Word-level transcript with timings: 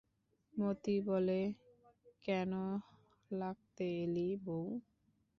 মতি 0.53 0.95
বলে, 1.01 1.39
কেন 2.23 2.51
লাগতে 3.31 3.85
এলি 4.03 4.27
বৌ? 4.45 4.61